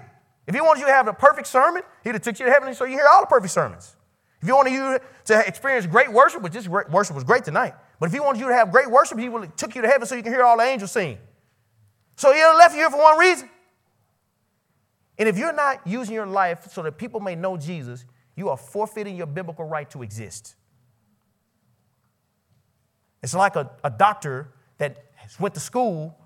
[0.50, 2.74] If He wanted you to have a perfect sermon, He'd have took you to heaven
[2.74, 3.96] so you hear all the perfect sermons.
[4.42, 8.08] If He wanted you to experience great worship, which this worship was great tonight, but
[8.08, 10.08] if He wanted you to have great worship, He would have took you to heaven
[10.08, 11.20] so you can hear all the angels sing.
[12.16, 13.48] So He left you here for one reason.
[15.20, 18.58] And if you're not using your life so that people may know Jesus, you are
[18.58, 20.56] forfeiting your biblical right to exist.
[23.22, 24.98] It's like a, a doctor that
[25.40, 26.19] went to school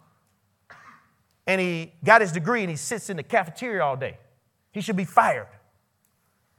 [1.47, 4.17] and he got his degree and he sits in the cafeteria all day.
[4.71, 5.47] He should be fired.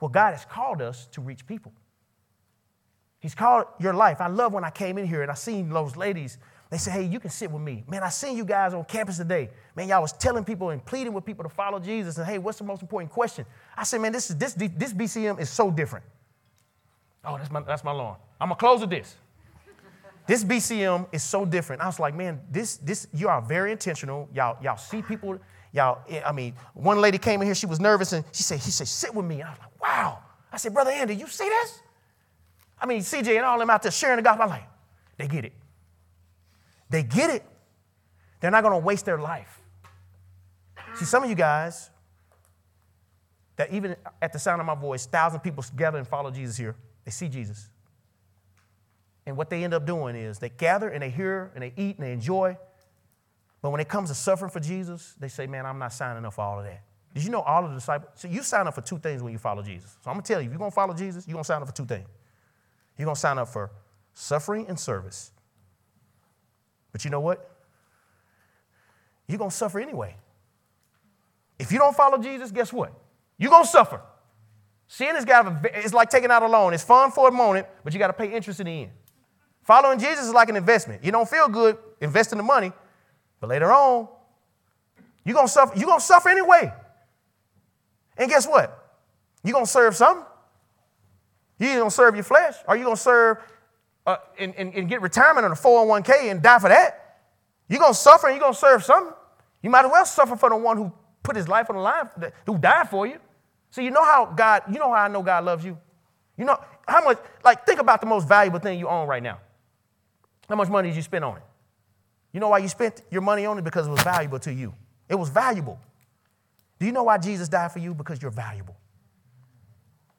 [0.01, 1.73] Well, God has called us to reach people.
[3.21, 4.21] He's called your life.
[4.21, 6.37] I love when I came in here and I seen those ladies.
[6.69, 7.85] They said, Hey, you can sit with me.
[7.89, 9.49] Man, I seen you guys on campus today.
[9.75, 12.19] Man, y'all was telling people and pleading with people to follow Jesus.
[12.19, 13.47] And hey, what's the most important question?
[13.77, 16.05] I said, Man, this is this this BCM is so different.
[17.25, 18.17] Oh, that's my that's my lawn.
[18.41, 19.17] I'm gonna close with this.
[20.27, 21.83] This BCM is so different.
[21.83, 24.29] I was like, man, this, this, you are very intentional.
[24.33, 25.39] Y'all, y'all see people,
[25.73, 28.59] y'all, eh, I mean, one lady came in here, she was nervous, and she said,
[28.61, 29.41] he said, sit with me.
[29.41, 30.19] And I was like, wow.
[30.51, 31.81] I said, Brother Andy, you see this?
[32.81, 34.45] I mean, CJ and all them out there sharing the gospel.
[34.45, 34.69] I'm like,
[35.19, 35.53] they get it.
[36.91, 37.45] They get it.
[38.41, 39.61] They're not gonna waste their life.
[40.95, 41.91] See, some of you guys,
[43.57, 46.77] that even at the sound of my voice, thousand people gather and follow Jesus here,
[47.05, 47.69] they see Jesus.
[49.27, 51.97] And what they end up doing is they gather and they hear and they eat
[51.97, 52.59] and they enjoy.
[53.63, 56.35] But when it comes to suffering for Jesus, they say, man, I'm not signing up
[56.35, 56.83] for all of that.
[57.15, 58.11] Did you know all of the disciples?
[58.17, 59.97] So you sign up for two things when you follow Jesus.
[60.03, 61.75] So I'm gonna tell you, if you're gonna follow Jesus, you're gonna sign up for
[61.75, 62.09] two things.
[62.99, 63.71] You're gonna sign up for
[64.13, 65.31] suffering and service.
[66.93, 67.51] But you know what?
[69.29, 70.17] You're gonna suffer anyway.
[71.59, 72.93] If you don't follow Jesus, guess what?
[73.39, 74.01] You're gonna suffer.
[74.87, 76.75] Sin is got it's like taking out a loan.
[76.75, 78.91] It's fun for a moment, but you got to pay interest in the end.
[79.65, 81.03] Following Jesus is like an investment.
[81.05, 82.73] You don't feel good investing the money,
[83.41, 84.09] but later on,
[85.25, 86.73] you're gonna suffer, you're gonna suffer anyway.
[88.17, 88.99] And guess what?
[89.43, 90.25] You're gonna serve something.
[91.59, 93.39] You either gonna serve your flesh, or you gonna serve
[94.07, 97.21] uh, and, and, and, get retirement on a 401k and die for that.
[97.69, 99.15] You're gonna suffer and you're gonna serve something.
[99.63, 100.93] You might as well suffer for the one who
[101.23, 102.11] put his life on the line,
[102.45, 103.19] who died for you.
[103.71, 105.79] So you know how God, you know how I know God loves you?
[106.37, 109.39] You know how much, like, think about the most valuable thing you own right now.
[110.49, 111.43] How much money did you spend on it?
[112.33, 113.65] You know why you spent your money on it?
[113.65, 114.75] Because it was valuable to you.
[115.09, 115.79] It was valuable.
[116.79, 117.95] Do you know why Jesus died for you?
[117.95, 118.77] Because you're valuable.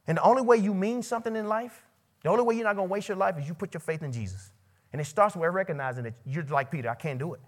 [0.07, 1.83] And the only way you mean something in life,
[2.23, 4.01] the only way you're not going to waste your life is you put your faith
[4.01, 4.51] in Jesus.
[4.91, 7.41] And it starts with recognizing that you're like Peter, I can't do it.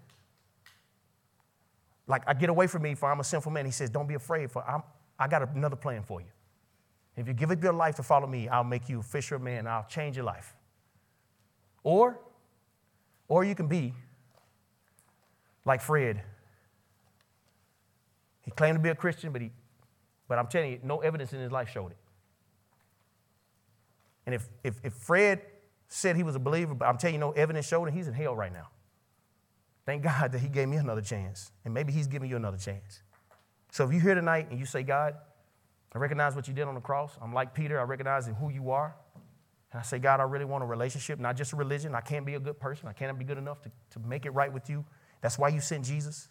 [2.07, 3.65] Like, I get away from me, for I'm a sinful man.
[3.65, 4.82] He says, Don't be afraid, for I'm,
[5.19, 6.28] I got another plan for you.
[7.15, 9.41] If you give up your life to follow me, I'll make you a fisher of
[9.41, 9.65] men.
[9.65, 10.55] I'll change your life.
[11.84, 12.19] Or
[13.28, 13.93] or you can be
[15.65, 16.21] like Fred.
[18.41, 19.51] He claimed to be a Christian, but, he,
[20.28, 21.97] but I'm telling you, no evidence in his life showed it.
[24.25, 25.41] And if, if, if Fred
[25.89, 28.13] said he was a believer, but I'm telling you, no evidence showed it, he's in
[28.13, 28.67] hell right now.
[29.86, 31.51] Thank God that he gave me another chance.
[31.65, 33.01] And maybe he's giving you another chance.
[33.71, 35.15] So if you're here tonight and you say, God,
[35.93, 37.17] I recognize what you did on the cross.
[37.21, 38.95] I'm like Peter, I recognize who you are.
[39.72, 41.93] And I say, God, I really want a relationship, not just a religion.
[41.93, 42.88] I can't be a good person.
[42.88, 44.86] I can't be good enough to, to make it right with you.
[45.22, 46.30] That's why you sent Jesus.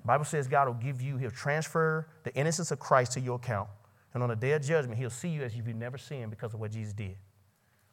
[0.00, 3.36] The Bible says God will give you, He'll transfer the innocence of Christ to your
[3.36, 3.68] account.
[4.14, 6.54] And on the day of judgment, He'll see you as if you've never seen because
[6.54, 7.16] of what Jesus did.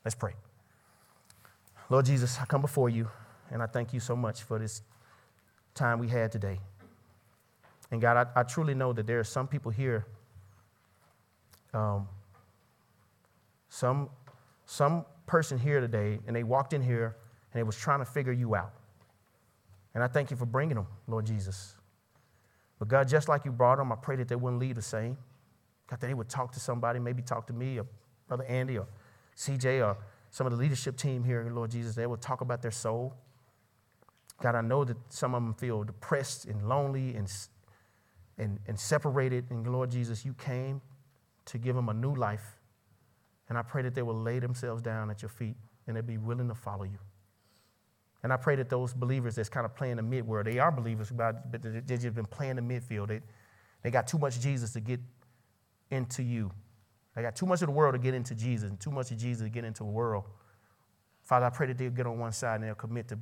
[0.05, 0.33] Let's pray.
[1.89, 3.09] Lord Jesus, I come before you
[3.51, 4.81] and I thank you so much for this
[5.75, 6.59] time we had today.
[7.91, 10.05] And God, I, I truly know that there are some people here,
[11.73, 12.07] um,
[13.69, 14.09] some
[14.73, 17.15] some person here today and they walked in here
[17.51, 18.73] and they was trying to figure you out.
[19.93, 21.75] And I thank you for bringing them, Lord Jesus.
[22.79, 25.15] But God, just like you brought them, I pray that they wouldn't leave the same.
[25.85, 27.85] God, that they would talk to somebody, maybe talk to me or
[28.27, 28.87] Brother Andy or
[29.37, 29.95] CJ or
[30.31, 31.93] some of the leadership team here, Lord Jesus.
[31.93, 33.13] They would talk about their soul.
[34.41, 37.31] God, I know that some of them feel depressed and lonely and,
[38.39, 39.51] and, and separated.
[39.51, 40.81] And Lord Jesus, you came
[41.45, 42.57] to give them a new life
[43.53, 46.17] and I pray that they will lay themselves down at your feet and they'll be
[46.17, 46.97] willing to follow you.
[48.23, 50.71] And I pray that those believers that's kind of playing the mid world, they are
[50.71, 53.09] believers, but they've just been playing the midfield.
[53.09, 53.21] They,
[53.83, 54.99] they got too much Jesus to get
[55.91, 56.49] into you.
[57.15, 59.17] They got too much of the world to get into Jesus and too much of
[59.17, 60.23] Jesus to get into the world.
[61.21, 63.19] Father, I pray that they'll get on one side and they'll commit to,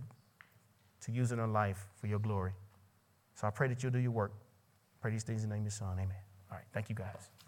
[1.02, 2.54] to using their life for your glory.
[3.36, 4.32] So I pray that you'll do your work.
[4.34, 5.92] I pray these things in the name of your son.
[6.00, 6.16] Amen.
[6.50, 6.68] All right.
[6.72, 7.41] Thank you, guys.